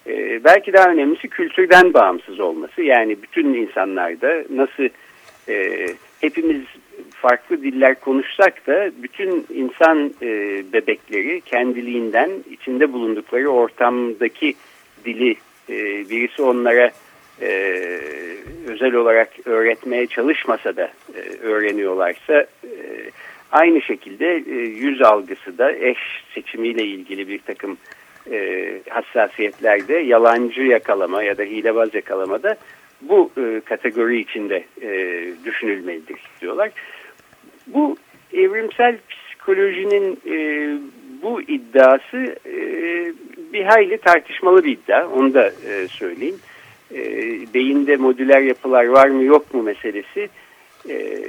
e, 0.06 0.44
belki 0.44 0.72
daha 0.72 0.90
önemlisi 0.90 1.28
kültürden 1.28 1.94
bağımsız 1.94 2.40
olması. 2.40 2.82
Yani 2.82 3.22
bütün 3.22 3.54
insanlarda 3.54 4.44
nasıl 4.50 4.88
e, 5.48 5.86
hepimiz 6.22 6.60
farklı 7.10 7.62
diller 7.62 8.00
konuşsak 8.00 8.66
da 8.66 8.90
bütün 9.02 9.46
insan 9.54 10.14
e, 10.22 10.62
bebekleri 10.72 11.40
kendiliğinden 11.40 12.30
içinde 12.50 12.92
bulundukları 12.92 13.48
ortamdaki 13.48 14.54
dili 15.04 15.36
e, 15.68 15.74
birisi 16.10 16.42
onlara 16.42 16.90
e, 17.40 17.48
özel 18.66 18.94
olarak 18.94 19.28
öğretmeye 19.44 20.06
çalışmasa 20.06 20.76
da 20.76 20.92
e, 21.14 21.20
öğreniyorlarsa 21.42 22.46
e, 22.64 22.70
aynı 23.52 23.82
şekilde 23.82 24.36
e, 24.36 24.54
yüz 24.58 25.02
algısı 25.02 25.58
da 25.58 25.72
eş 25.72 25.98
seçimiyle 26.34 26.84
ilgili 26.84 27.28
bir 27.28 27.38
takım 27.38 27.76
e, 28.30 28.68
hassasiyetlerde 28.88 29.94
yalancı 29.94 30.62
yakalama 30.62 31.22
ya 31.22 31.38
da 31.38 31.42
hilebaz 31.42 31.94
yakalamada 31.94 32.56
bu 33.08 33.30
e, 33.38 33.60
kategori 33.64 34.20
içinde 34.20 34.64
e, 34.82 34.90
düşünülmelidir 35.44 36.20
diyorlar. 36.40 36.70
Bu 37.66 37.96
evrimsel 38.32 38.98
psikolojinin 39.10 40.18
e, 40.26 40.68
bu 41.22 41.42
iddiası 41.42 42.36
e, 42.46 42.56
bir 43.52 43.64
hayli 43.64 43.98
tartışmalı 43.98 44.64
bir 44.64 44.72
iddia. 44.72 45.08
Onu 45.08 45.34
da 45.34 45.52
e, 45.68 45.88
söyleyeyim. 45.88 46.38
E, 46.94 47.00
beyinde 47.54 47.96
modüler 47.96 48.40
yapılar 48.40 48.84
var 48.84 49.08
mı 49.08 49.24
yok 49.24 49.54
mu 49.54 49.62
meselesi. 49.62 50.28
E, 50.88 51.22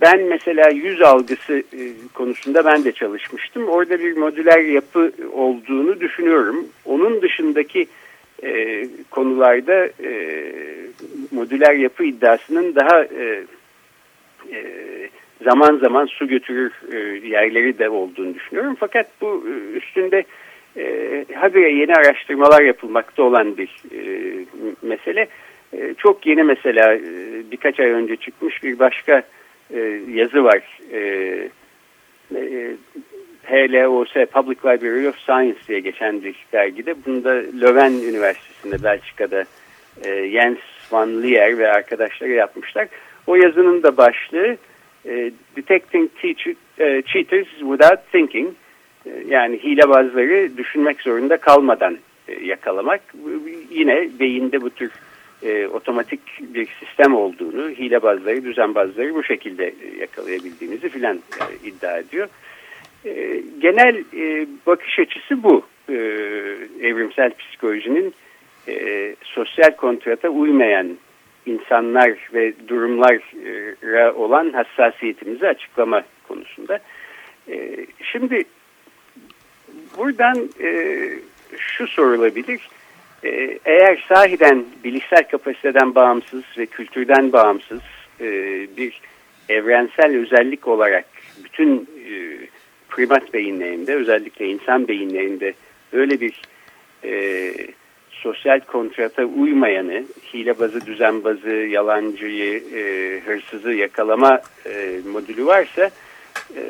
ben 0.00 0.22
mesela 0.22 0.68
yüz 0.68 1.02
algısı 1.02 1.54
e, 1.58 1.80
konusunda 2.14 2.64
ben 2.64 2.84
de 2.84 2.92
çalışmıştım. 2.92 3.68
Orada 3.68 4.00
bir 4.00 4.16
modüler 4.16 4.60
yapı 4.60 5.12
olduğunu 5.32 6.00
düşünüyorum. 6.00 6.66
Onun 6.84 7.22
dışındaki 7.22 7.86
e, 8.42 8.86
konularda 9.10 9.86
e, 9.86 10.42
modüler 11.30 11.74
yapı 11.74 12.04
iddiasının 12.04 12.74
daha 12.74 13.04
e, 13.04 13.44
e, 14.52 14.64
zaman 15.44 15.76
zaman 15.76 16.06
su 16.06 16.28
götürür 16.28 16.72
e, 16.92 16.98
yerleri 17.28 17.78
de 17.78 17.88
olduğunu 17.88 18.34
düşünüyorum. 18.34 18.76
Fakat 18.80 19.06
bu 19.20 19.44
e, 19.48 19.76
üstünde 19.76 20.24
e, 20.76 21.24
habire 21.34 21.72
yeni 21.72 21.94
araştırmalar 21.94 22.62
yapılmakta 22.62 23.22
olan 23.22 23.56
bir 23.56 23.70
e, 23.94 24.00
mesele. 24.82 25.28
E, 25.72 25.94
çok 25.98 26.26
yeni 26.26 26.42
mesela 26.42 26.94
e, 26.94 27.00
birkaç 27.50 27.80
ay 27.80 27.90
önce 27.90 28.16
çıkmış 28.16 28.62
bir 28.62 28.78
başka 28.78 29.22
e, 29.74 30.00
yazı 30.14 30.44
var. 30.44 30.80
E, 30.92 30.98
e, 32.34 32.76
HLOS 33.46 34.12
Public 34.32 34.58
Library 34.64 35.08
of 35.08 35.18
Science 35.18 35.58
diye 35.68 35.80
geçen 35.80 36.22
bir 36.24 36.36
dergide. 36.52 36.94
Bunda 37.06 37.30
Löwen 37.32 37.92
Üniversitesi'nde 37.92 38.82
Belçika'da 38.82 39.44
e, 40.04 40.30
Jens 40.30 40.58
van 40.90 41.22
Leer 41.22 41.58
ve 41.58 41.72
arkadaşları 41.72 42.30
yapmışlar. 42.30 42.88
O 43.26 43.36
yazının 43.36 43.82
da 43.82 43.96
başlığı 43.96 44.56
e, 45.06 45.32
Detecting 45.56 46.10
e, 46.78 47.02
Cheaters 47.02 47.48
Without 47.58 48.12
Thinking 48.12 48.54
e, 49.06 49.10
yani 49.28 49.58
hilebazları 49.58 50.56
düşünmek 50.56 51.00
zorunda 51.00 51.36
kalmadan 51.36 51.98
e, 52.28 52.44
yakalamak. 52.44 53.00
Yine 53.70 54.08
beyinde 54.20 54.60
bu 54.60 54.70
tür 54.70 54.92
e, 55.42 55.66
otomatik 55.66 56.20
bir 56.40 56.68
sistem 56.80 57.14
olduğunu, 57.14 57.70
hilebazları, 57.70 58.44
düzenbazları 58.44 59.14
bu 59.14 59.24
şekilde 59.24 59.74
yakalayabildiğimizi 60.00 60.88
filan 60.88 61.16
e, 61.16 61.68
iddia 61.68 61.98
ediyor. 61.98 62.28
E, 63.06 63.42
genel 63.58 64.04
e, 64.16 64.46
bakış 64.66 64.98
açısı 64.98 65.42
bu. 65.42 65.66
E, 65.88 65.94
evrimsel 66.82 67.32
psikolojinin 67.38 68.14
e, 68.68 69.14
sosyal 69.22 69.70
kontrata 69.76 70.28
uymayan 70.28 70.96
insanlar 71.46 72.12
ve 72.34 72.52
durumlara 72.68 74.14
olan 74.14 74.52
hassasiyetimizi 74.52 75.48
açıklama 75.48 76.02
konusunda. 76.28 76.78
E, 77.48 77.86
şimdi 78.12 78.44
buradan 79.98 80.48
e, 80.60 80.98
şu 81.58 81.86
sorulabilir. 81.86 82.68
E, 83.24 83.58
eğer 83.64 84.04
sahiden 84.08 84.64
bilişsel 84.84 85.28
kapasiteden 85.28 85.94
bağımsız 85.94 86.44
ve 86.58 86.66
kültürden 86.66 87.32
bağımsız 87.32 87.80
e, 88.20 88.26
bir 88.76 89.00
evrensel 89.48 90.16
özellik 90.16 90.68
olarak 90.68 91.04
bütün 91.44 91.88
e, 92.08 92.36
primat 92.96 93.34
beyinlerinde 93.34 93.94
özellikle 93.94 94.48
insan 94.48 94.88
beyinlerinde 94.88 95.54
böyle 95.92 96.20
bir 96.20 96.42
e, 97.04 97.52
sosyal 98.10 98.60
kontrata 98.60 99.24
uymayanı, 99.24 100.04
hilebazı, 100.34 100.86
düzenbazı, 100.86 101.50
yalancıyı, 101.50 102.62
e, 102.74 103.20
hırsızı 103.26 103.72
yakalama 103.72 104.40
e, 104.66 105.00
modülü 105.12 105.46
varsa 105.46 105.90
e, 106.56 106.62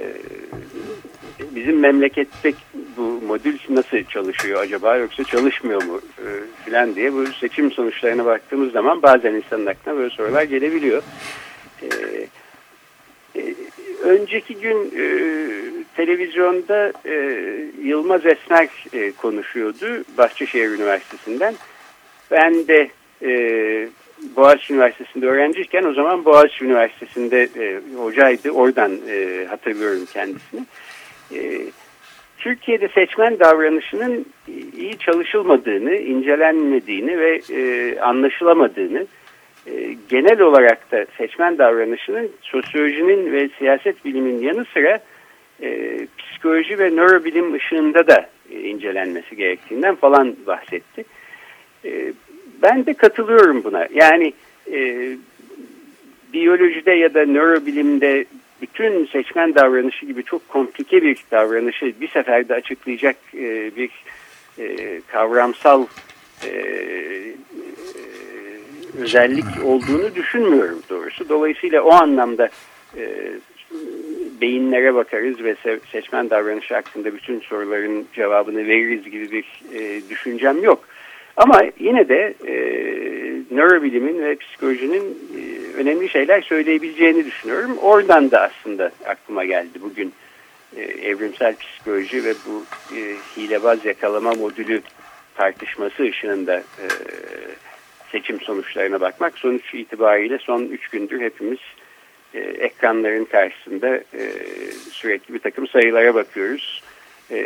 bizim 1.55 1.79
memlekette 1.79 2.53
bu 2.96 3.03
modül 3.03 3.59
nasıl 3.68 4.05
çalışıyor 4.05 4.61
acaba 4.61 4.96
yoksa 4.96 5.24
çalışmıyor 5.24 5.83
mu 5.83 6.01
e, 6.18 6.27
filan 6.64 6.94
diye 6.94 7.12
bu 7.12 7.27
seçim 7.27 7.72
sonuçlarına 7.72 8.24
baktığımız 8.24 8.72
zaman 8.72 9.03
bazen 9.03 9.35
insanın 9.35 9.66
aklına 9.66 9.96
böyle 9.96 10.11
sorular 10.11 10.42
gelebiliyor. 10.42 11.03
E, 11.83 11.88
e, 13.37 13.55
önceki 14.03 14.55
gün 14.55 14.92
e, 14.96 15.05
televizyonda 15.96 16.92
e, 17.04 17.14
Yılmaz 17.82 18.26
Esmer 18.26 18.68
e, 18.92 19.12
konuşuyordu 19.12 20.04
Bahçeşehir 20.18 20.70
Üniversitesi'nden. 20.70 21.54
Ben 22.30 22.68
de 22.68 22.90
e, 23.22 23.30
Boğaziçi 24.37 24.72
Üniversitesi'nde 24.72 25.26
öğrenciyken 25.26 25.85
o 25.85 25.92
zaman 25.92 26.24
Boğaziçi 26.24 26.64
Üniversitesi'nde 26.64 27.48
e, 27.59 27.80
hocaydı. 27.96 28.50
Oradan 28.50 28.98
e, 29.09 29.46
hatırlıyorum 29.48 30.06
kendisini. 30.12 30.61
E, 31.35 31.61
Türkiye'de 32.38 32.88
seçmen 32.88 33.38
davranışının 33.38 34.26
iyi 34.78 34.98
çalışılmadığını, 34.98 35.94
incelenmediğini 35.94 37.18
ve 37.18 37.40
e, 37.52 38.00
anlaşılamadığını, 38.00 39.06
e, 39.66 39.96
genel 40.09 40.40
olarak 40.40 40.92
da 40.92 41.06
seçmen 41.18 41.59
davranışının 41.59 42.30
sosyolojinin 42.42 43.32
ve 43.32 43.48
siyaset 43.59 44.04
bilimin 44.04 44.42
yanı 44.42 44.64
sıra 44.64 45.00
e, 45.62 45.99
psikoloji 46.19 46.79
ve 46.79 46.90
nörobilim 46.90 47.55
ışığında 47.55 48.07
da 48.07 48.29
e, 48.51 48.61
incelenmesi 48.61 49.37
gerektiğinden 49.37 49.95
falan 49.95 50.37
bahsetti. 50.47 51.05
E, 51.85 52.12
ben 52.62 52.87
de 52.87 52.95
katılıyorum 52.95 53.64
buna. 53.64 53.88
Yani 53.95 54.33
e, 54.73 55.11
biyolojide 56.33 56.92
ya 56.92 57.14
da 57.14 57.27
nörobilimde 57.27 58.25
bütün 58.62 59.07
seçmen 59.07 59.55
davranışı 59.55 60.07
gibi 60.07 60.25
çok 60.25 60.49
komplike 60.49 61.03
bir 61.03 61.25
davranışı 61.31 61.92
bir 62.01 62.09
seferde 62.09 62.55
açıklayacak 62.55 63.16
e, 63.35 63.77
bir 63.77 63.90
e, 64.59 65.01
kavramsal 65.07 65.87
e, 66.45 66.49
e, 66.49 67.35
özellik 68.99 69.64
olduğunu 69.64 70.14
düşünmüyorum 70.14 70.83
doğrusu. 70.90 71.29
Dolayısıyla 71.29 71.83
o 71.83 71.92
anlamda 71.92 72.49
e, 72.97 73.33
beyinlere 74.40 74.94
bakarız 74.94 75.44
ve 75.44 75.57
se 75.62 75.81
seçmen 75.92 76.31
davranışı 76.31 76.75
hakkında 76.75 77.14
bütün 77.14 77.40
soruların 77.40 78.07
cevabını 78.14 78.66
veririz 78.66 79.11
gibi 79.11 79.31
bir 79.31 79.44
e, 79.75 80.09
düşüncem 80.11 80.62
yok. 80.62 80.88
Ama 81.37 81.62
yine 81.79 82.09
de 82.09 82.35
e, 82.46 82.55
nörobilimin 83.51 84.22
ve 84.22 84.37
psikolojinin 84.37 85.18
e, 85.37 85.40
önemli 85.77 86.09
şeyler 86.09 86.42
söyleyebileceğini 86.42 87.25
düşünüyorum. 87.25 87.79
Oradan 87.79 88.31
da 88.31 88.40
aslında 88.42 88.90
aklıma 89.07 89.44
geldi 89.44 89.79
bugün 89.83 90.12
e, 90.77 90.83
evrimsel 90.83 91.57
psikoloji 91.57 92.25
ve 92.25 92.35
bu 92.46 92.64
e, 92.96 93.01
hilebaz 93.37 93.85
yakalama 93.85 94.35
modülü 94.35 94.83
tartışması 95.35 96.03
ışığında 96.03 96.57
e, 96.57 96.87
seçim 98.12 98.40
sonuçlarına 98.40 99.01
bakmak. 99.01 99.38
Sonuç 99.38 99.75
itibariyle 99.75 100.38
son 100.38 100.62
üç 100.62 100.88
gündür 100.88 101.20
hepimiz 101.20 101.59
e, 102.35 102.39
ekranların 102.39 103.25
karşısında 103.25 103.97
e, 103.97 104.33
sürekli 104.91 105.35
bir 105.35 105.39
takım 105.39 105.69
sayılara 105.69 106.15
bakıyoruz. 106.15 106.83
E, 107.31 107.39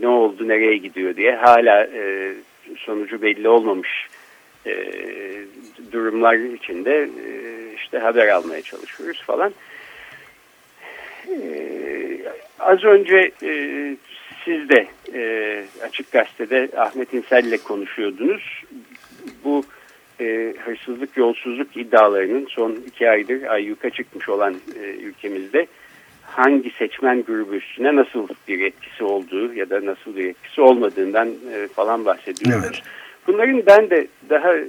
ne 0.00 0.08
oldu, 0.08 0.48
nereye 0.48 0.76
gidiyor 0.76 1.16
diye 1.16 1.36
hala 1.36 1.84
e, 1.84 2.32
sonucu 2.76 3.22
belli 3.22 3.48
olmamış 3.48 4.08
e, 4.66 4.92
durumlar 5.92 6.34
içinde 6.34 7.02
e, 7.02 7.28
işte 7.74 7.98
haber 7.98 8.28
almaya 8.28 8.62
çalışıyoruz 8.62 9.22
falan. 9.22 9.52
E, 11.28 11.58
az 12.58 12.84
önce 12.84 13.30
e, 13.42 13.50
siz 14.44 14.68
de 14.68 14.86
e, 15.14 15.64
Açık 15.82 16.12
Gazete'de 16.12 16.68
Ahmet 16.76 17.14
İnsel 17.14 17.44
ile 17.44 17.56
konuşuyordunuz. 17.56 18.62
Bu 19.44 19.64
e, 20.20 20.54
hırsızlık, 20.64 21.16
yolsuzluk 21.16 21.76
iddialarının 21.76 22.46
son 22.50 22.72
iki 22.86 23.10
aydır 23.10 23.42
ayyuka 23.42 23.90
çıkmış 23.90 24.28
olan 24.28 24.54
e, 24.80 24.80
ülkemizde 24.80 25.66
hangi 26.22 26.70
seçmen 26.70 27.22
grubu 27.22 27.54
üstüne 27.54 27.96
nasıl 27.96 28.28
bir 28.48 28.60
etkisi 28.60 29.04
olduğu 29.04 29.54
ya 29.54 29.70
da 29.70 29.86
nasıl 29.86 30.16
bir 30.16 30.24
etkisi 30.24 30.62
olmadığından 30.62 31.28
e, 31.28 31.68
falan 31.68 32.04
bahsediyoruz. 32.04 32.64
Evet. 32.64 32.82
Bunların 33.26 33.66
ben 33.66 33.90
de 33.90 34.06
daha 34.30 34.56
e, 34.56 34.66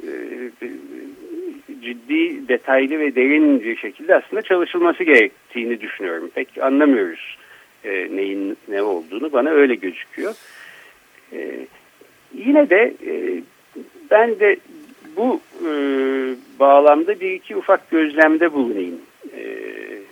ciddi, 1.82 2.48
detaylı 2.48 3.00
ve 3.00 3.16
derin 3.16 3.64
bir 3.64 3.78
şekilde 3.78 4.16
aslında 4.16 4.42
çalışılması 4.42 5.04
gerektiğini 5.04 5.82
düşünüyorum. 5.82 6.30
Pek 6.36 6.58
anlamıyoruz 6.62 7.38
e, 7.84 8.16
neyin 8.16 8.58
ne 8.68 8.82
olduğunu. 8.82 9.34
Bana 9.34 9.50
öyle 9.50 9.76
gözüküyor. 9.76 10.34
E, 11.34 11.68
yine 12.34 12.70
de 12.70 12.94
e, 13.08 13.42
ben 14.12 14.40
de 14.40 14.58
bu 15.18 15.42
e, 15.66 15.72
bağlamda 16.60 17.20
bir 17.20 17.32
iki 17.32 17.56
ufak 17.56 17.92
gözlemde 17.92 18.54
bulunayım 18.54 19.00
e, 19.38 19.44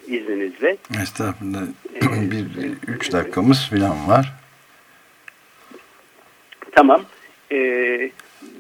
izninizle. 0.08 0.78
Estağfurullah. 1.02 1.62
bir 2.32 2.46
üç 2.88 3.14
dakikamız 3.14 3.70
falan 3.70 4.08
var. 4.08 4.34
tamam. 6.72 7.02
E, 7.52 7.58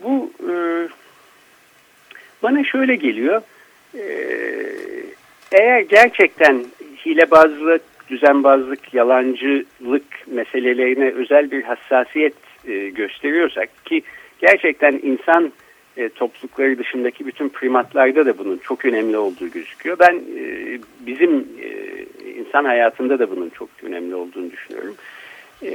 bu 0.03 0.31
e, 0.49 0.53
bana 2.43 2.63
şöyle 2.63 2.95
geliyor. 2.95 3.41
E, 3.95 4.03
eğer 5.51 5.79
gerçekten 5.79 6.65
hilebazlık, 7.05 7.81
düzenbazlık, 8.09 8.93
yalancılık 8.93 10.27
meselelerine 10.27 11.11
özel 11.11 11.51
bir 11.51 11.63
hassasiyet 11.63 12.33
e, 12.67 12.89
gösteriyorsak 12.89 13.85
ki 13.85 14.03
gerçekten 14.39 14.99
insan 15.03 15.51
e, 15.97 16.09
toplulukları 16.09 16.77
dışındaki 16.77 17.27
bütün 17.27 17.49
primatlarda 17.49 18.25
da 18.25 18.37
bunun 18.37 18.57
çok 18.57 18.85
önemli 18.85 19.17
olduğu 19.17 19.47
gözüküyor. 19.51 19.99
Ben 19.99 20.15
e, 20.15 20.79
bizim 21.05 21.47
e, 21.61 21.69
insan 22.39 22.65
hayatında 22.65 23.19
da 23.19 23.31
bunun 23.31 23.49
çok 23.49 23.69
önemli 23.83 24.15
olduğunu 24.15 24.51
düşünüyorum. 24.51 24.95
E, 25.63 25.71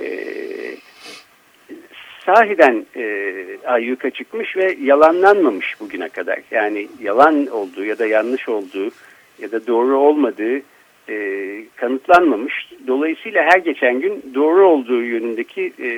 sahiden 2.26 2.86
e, 2.96 3.34
ayyuka 3.66 4.10
çıkmış 4.10 4.56
ve 4.56 4.76
yalanlanmamış 4.82 5.80
bugüne 5.80 6.08
kadar. 6.08 6.38
Yani 6.50 6.88
yalan 7.02 7.46
olduğu 7.46 7.84
ya 7.84 7.98
da 7.98 8.06
yanlış 8.06 8.48
olduğu 8.48 8.90
ya 9.38 9.52
da 9.52 9.66
doğru 9.66 9.96
olmadığı 9.96 10.62
e, 11.08 11.64
kanıtlanmamış. 11.76 12.72
Dolayısıyla 12.86 13.44
her 13.44 13.58
geçen 13.58 14.00
gün 14.00 14.32
doğru 14.34 14.66
olduğu 14.66 15.02
yönündeki 15.02 15.72
e, 15.78 15.90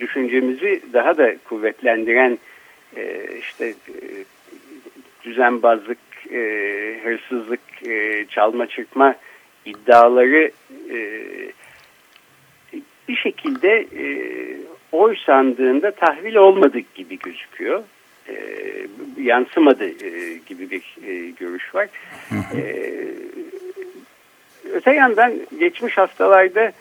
düşüncemizi 0.00 0.82
daha 0.92 1.16
da 1.16 1.36
kuvvetlendiren 1.44 2.38
e, 2.96 3.28
işte 3.38 3.66
e, 3.66 3.74
düzenbazlık, 5.24 5.98
e, 6.30 6.40
hırsızlık, 7.04 7.86
e, 7.86 8.26
çalma 8.30 8.66
çırpma 8.66 9.14
iddiaları 9.64 10.50
e, 10.90 10.98
bir 13.08 13.16
şekilde 13.16 13.86
e, 13.98 14.04
oy 14.92 15.16
sandığında 15.26 15.90
tahvil 15.90 16.34
olmadık 16.34 16.94
gibi 16.94 17.18
gözüküyor. 17.18 17.82
E, 18.28 18.36
yansımadı 19.22 19.84
e, 19.84 20.38
gibi 20.46 20.70
bir 20.70 20.96
e, 21.06 21.30
görüş 21.30 21.74
var. 21.74 21.88
E, 22.56 22.94
öte 24.72 24.92
yandan 24.92 25.32
geçmiş 25.58 25.98
haftalarda 25.98 26.72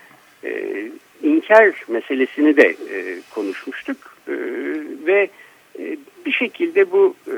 e, 0.44 0.82
inkar 1.24 1.84
meselesini 1.88 2.58
de 2.58 2.68
e, 2.68 3.22
konuşmuştuk 3.36 4.18
e, 4.28 4.34
ve 5.06 5.22
e, 5.22 5.30
bir 6.26 6.32
şekilde 6.32 6.92
bu 6.92 7.16
e, 7.28 7.38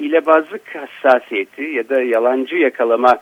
hilebazlık 0.00 0.62
hassasiyeti 0.76 1.62
ya 1.62 1.88
da 1.88 2.02
yalancı 2.02 2.56
yakalama 2.56 3.18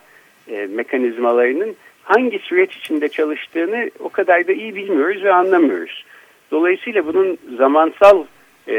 e, 0.47 0.67
mekanizmalarının 0.67 1.75
hangi 2.03 2.39
süreç 2.39 2.77
içinde 2.77 3.09
çalıştığını 3.09 3.91
o 3.99 4.09
kadar 4.09 4.47
da 4.47 4.51
iyi 4.51 4.75
bilmiyoruz 4.75 5.23
ve 5.23 5.33
anlamıyoruz. 5.33 6.05
Dolayısıyla 6.51 7.05
bunun 7.05 7.37
zamansal 7.57 8.25
e, 8.67 8.75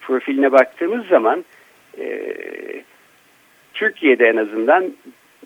profiline 0.00 0.52
baktığımız 0.52 1.06
zaman 1.06 1.44
e, 1.98 2.34
Türkiye'de 3.74 4.26
en 4.26 4.36
azından 4.36 4.84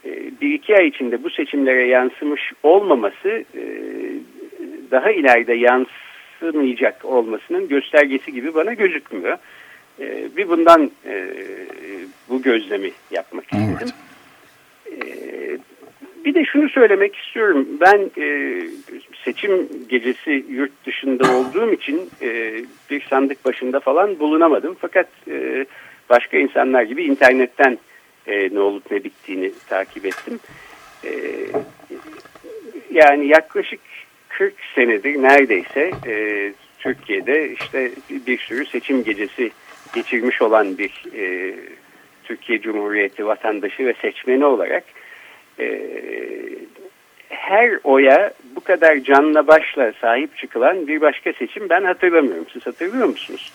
e, 0.04 0.10
bir 0.40 0.54
iki 0.54 0.76
ay 0.76 0.86
içinde 0.86 1.24
bu 1.24 1.30
seçimlere 1.30 1.86
yansımış 1.86 2.52
olmaması 2.62 3.28
e, 3.28 3.62
daha 4.90 5.10
ileride 5.10 5.54
yansımayacak 6.42 7.04
olmasının 7.04 7.68
göstergesi 7.68 8.32
gibi 8.32 8.54
bana 8.54 8.72
gözükmüyor. 8.72 9.38
E, 10.00 10.36
bir 10.36 10.48
bundan 10.48 10.90
e, 11.06 11.26
bu 12.28 12.42
gözlemi 12.42 12.90
yapmak 13.10 13.44
istedim. 13.44 13.76
Evet. 13.80 15.60
Bir 16.24 16.34
de 16.34 16.44
şunu 16.44 16.68
söylemek 16.68 17.16
istiyorum. 17.16 17.68
Ben 17.80 18.10
seçim 19.24 19.68
gecesi 19.88 20.44
yurt 20.50 20.86
dışında 20.86 21.36
olduğum 21.36 21.72
için 21.72 22.10
bir 22.90 23.00
sandık 23.10 23.44
başında 23.44 23.80
falan 23.80 24.18
bulunamadım. 24.18 24.76
Fakat 24.80 25.08
başka 26.10 26.36
insanlar 26.36 26.82
gibi 26.82 27.04
internetten 27.04 27.78
ne 28.26 28.60
olup 28.60 28.90
ne 28.90 29.04
bittiğini 29.04 29.52
takip 29.68 30.06
ettim. 30.06 30.40
Yani 32.90 33.26
yaklaşık 33.26 33.80
40 34.38 34.54
senedir 34.74 35.22
neredeyse 35.22 35.90
Türkiye'de 36.78 37.52
işte 37.52 37.90
bir 38.26 38.38
sürü 38.38 38.66
seçim 38.66 39.04
gecesi 39.04 39.50
geçirmiş 39.94 40.42
olan 40.42 40.78
bir 40.78 41.04
e, 41.16 41.54
Türkiye 42.24 42.60
Cumhuriyeti 42.60 43.26
vatandaşı 43.26 43.86
ve 43.86 43.94
seçmeni 44.02 44.44
olarak 44.44 44.84
e, 45.60 45.80
her 47.28 47.78
oya 47.84 48.32
bu 48.56 48.60
kadar 48.60 48.96
canla 48.98 49.46
başla 49.46 49.92
sahip 50.00 50.36
çıkılan 50.36 50.88
bir 50.88 51.00
başka 51.00 51.32
seçim 51.32 51.68
ben 51.68 51.84
hatırlamıyorum. 51.84 52.46
Siz 52.52 52.66
hatırlıyor 52.66 53.06
musunuz? 53.06 53.52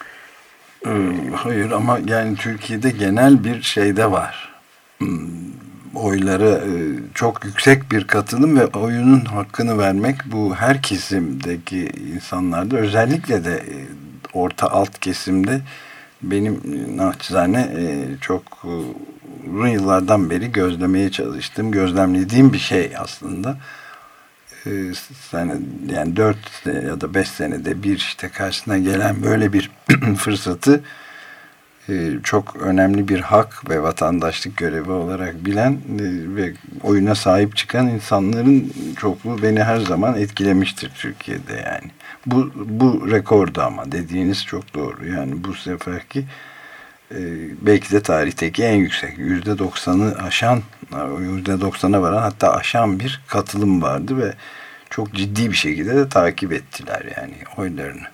Hmm, 0.84 1.32
hayır 1.32 1.72
ama 1.72 2.00
yani 2.08 2.36
Türkiye'de 2.36 2.90
genel 2.90 3.44
bir 3.44 3.62
şey 3.62 3.98
de 3.98 4.12
var. 4.12 4.54
Hmm, 4.98 5.53
oyları 5.96 6.50
e, 6.50 6.72
çok 7.14 7.46
yüksek 7.46 7.92
bir 7.92 8.08
katılım 8.08 8.60
ve 8.60 8.66
oyunun 8.66 9.26
hakkını 9.26 9.78
vermek 9.78 10.16
bu 10.26 10.56
her 10.56 10.82
kesimdeki 10.82 11.92
insanlarda 12.16 12.78
özellikle 12.78 13.46
de 13.46 13.56
e, 13.56 13.76
orta 14.34 14.68
alt 14.68 15.00
kesimde 15.00 15.62
benim 16.22 16.62
naçizane 16.98 17.62
e, 17.78 18.06
çok 18.22 18.44
uzun 19.54 19.68
yıllardan 19.68 20.30
beri 20.30 20.52
gözlemeye 20.52 21.12
çalıştım. 21.12 21.72
Gözlemlediğim 21.72 22.54
bir 22.54 22.60
şey 22.60 22.92
aslında. 22.98 23.58
yani 25.90 26.16
dört 26.16 26.66
ya 26.66 27.02
da 27.02 27.14
beş 27.14 27.28
senede 27.28 27.84
bir 27.84 27.98
işte 27.98 28.30
karşısına 28.30 28.78
gelen 28.78 29.24
böyle 29.24 29.54
bir 29.54 29.72
fırsatı 30.18 30.84
çok 32.24 32.56
önemli 32.56 33.08
bir 33.08 33.20
hak 33.20 33.70
ve 33.70 33.84
vatandaşlık 33.84 34.58
görevi 34.58 34.92
olarak 34.92 35.46
bilen 35.46 35.72
e, 35.72 35.78
ve 36.36 36.54
oyuna 36.84 37.16
sahip 37.16 37.58
çıkan 37.58 37.88
insanların 37.88 38.74
çokluğu 38.98 39.44
beni 39.44 39.64
her 39.64 39.80
zaman 39.80 40.16
etkilemiştir 40.18 40.92
Türkiye'de 40.96 41.54
yani. 41.54 41.92
Bu, 42.26 42.52
bu 42.56 43.12
rekordu 43.12 43.62
ama 43.62 43.92
dediğiniz 43.92 44.46
çok 44.46 44.74
doğru. 44.74 45.06
Yani 45.06 45.44
bu 45.44 45.54
seferki 45.54 46.26
e, 47.12 47.20
belki 47.62 47.92
de 47.92 48.02
tarihteki 48.02 48.64
en 48.64 48.76
yüksek 48.76 49.18
yüzde 49.18 49.58
doksanı 49.58 50.16
aşan 50.18 50.62
yüzde 51.20 51.62
doksana 51.62 52.02
varan 52.02 52.22
hatta 52.22 52.54
aşan 52.54 53.00
bir 53.00 53.22
katılım 53.28 53.82
vardı 53.82 54.18
ve 54.18 54.34
çok 54.90 55.14
ciddi 55.14 55.52
bir 55.52 55.56
şekilde 55.56 55.96
de 55.96 56.10
takip 56.10 56.54
ettiler 56.54 57.02
yani 57.18 57.36
oylarını. 57.58 58.08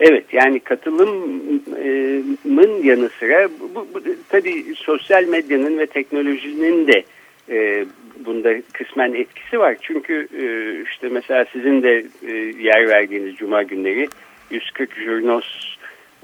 Evet 0.00 0.24
yani 0.32 0.60
katılımın 0.60 2.82
yanı 2.82 3.08
sıra 3.08 3.48
bu, 3.60 3.88
bu, 3.94 4.00
tabii 4.28 4.64
sosyal 4.76 5.24
medyanın 5.24 5.78
ve 5.78 5.86
teknolojinin 5.86 6.86
de 6.86 7.04
e, 7.50 7.84
bunda 8.26 8.54
kısmen 8.72 9.14
etkisi 9.14 9.58
var. 9.58 9.76
Çünkü 9.80 10.28
e, 10.38 10.44
işte 10.90 11.08
mesela 11.08 11.44
sizin 11.52 11.82
de 11.82 12.04
e, 12.26 12.32
yer 12.62 12.88
verdiğiniz 12.88 13.36
cuma 13.36 13.62
günleri 13.62 14.08
140 14.50 14.94
Jurnos 14.94 15.76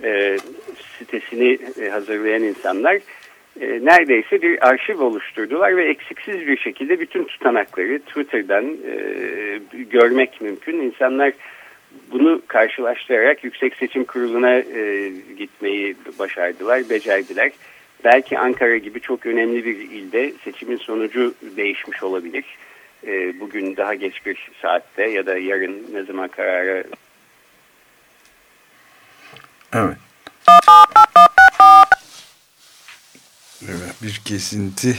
e, 0.02 0.36
sitesini 0.98 1.58
e, 1.82 1.88
hazırlayan 1.88 2.42
insanlar 2.42 2.98
e, 3.60 3.84
neredeyse 3.84 4.42
bir 4.42 4.68
arşiv 4.68 5.00
oluşturdular 5.00 5.76
ve 5.76 5.84
eksiksiz 5.84 6.46
bir 6.46 6.56
şekilde 6.56 7.00
bütün 7.00 7.24
tutanakları 7.24 7.98
Twitter'dan 7.98 8.64
e, 8.64 8.94
görmek 9.90 10.40
mümkün. 10.40 10.80
İnsanlar 10.80 11.32
bunu 12.10 12.42
karşılaştırarak 12.46 13.44
Yüksek 13.44 13.76
Seçim 13.76 14.04
Kurulu'na 14.04 14.54
e, 14.54 15.12
gitmeyi 15.38 15.96
başardılar, 16.18 16.90
becerdiler. 16.90 17.52
Belki 18.04 18.38
Ankara 18.38 18.76
gibi 18.76 19.00
çok 19.00 19.26
önemli 19.26 19.64
bir 19.64 19.76
ilde 19.76 20.32
seçimin 20.44 20.76
sonucu 20.76 21.34
değişmiş 21.56 22.02
olabilir. 22.02 22.44
E, 23.06 23.40
bugün 23.40 23.76
daha 23.76 23.94
geç 23.94 24.26
bir 24.26 24.50
saatte 24.62 25.10
ya 25.10 25.26
da 25.26 25.38
yarın 25.38 25.86
ne 25.92 26.02
zaman 26.02 26.28
karara... 26.28 26.84
Evet. 29.74 29.96
Evet 33.64 33.94
bir 34.02 34.20
kesinti 34.24 34.96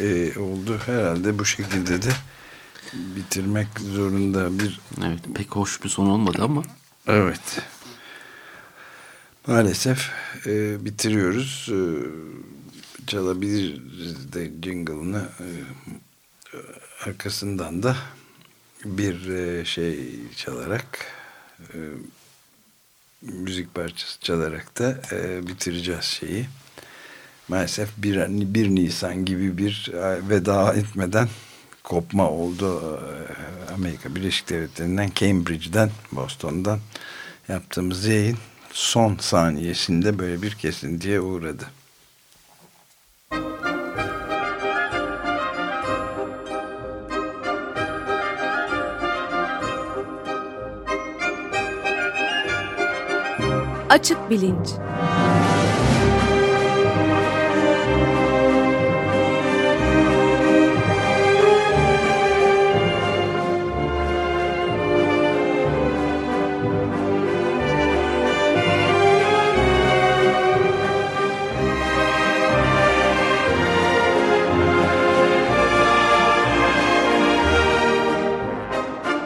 e, 0.00 0.38
oldu 0.38 0.78
herhalde 0.86 1.38
bu 1.38 1.44
şekilde 1.44 2.02
de 2.02 2.10
bitirmek 3.16 3.68
zorunda 3.80 4.58
bir... 4.58 4.80
Evet 5.04 5.20
pek 5.34 5.50
hoş 5.50 5.84
bir 5.84 5.88
son 5.88 6.06
olmadı 6.06 6.38
ama. 6.42 6.62
Evet. 7.06 7.62
Maalesef 9.46 10.10
e, 10.46 10.84
bitiriyoruz. 10.84 11.70
E, 11.72 11.80
çalabiliriz 13.06 14.32
de 14.32 14.50
jingle'ını 14.62 15.28
e, 15.40 15.48
arkasından 17.06 17.82
da 17.82 17.96
bir 18.84 19.28
e, 19.28 19.64
şey 19.64 20.10
çalarak 20.36 21.06
e, 21.60 21.76
müzik 23.22 23.74
parçası 23.74 24.20
çalarak 24.20 24.78
da 24.78 25.00
e, 25.12 25.46
bitireceğiz 25.46 26.04
şeyi. 26.04 26.46
Maalesef 27.48 27.88
bir, 27.98 28.16
bir 28.54 28.68
Nisan 28.68 29.24
gibi 29.24 29.58
bir 29.58 29.90
e, 29.94 30.28
veda 30.28 30.74
etmeden 30.74 31.28
kopma 31.84 32.30
oldu. 32.30 32.98
Amerika 33.74 34.14
Birleşik 34.14 34.50
Devletleri'nden, 34.50 35.10
Cambridge'den, 35.14 35.90
Boston'dan 36.12 36.78
yaptığımız 37.48 38.06
yayın 38.06 38.38
son 38.72 39.16
saniyesinde 39.20 40.18
böyle 40.18 40.42
bir 40.42 40.50
kesintiye 40.54 41.20
uğradı. 41.20 41.64
Açık 53.90 54.30
Bilinç 54.30 54.68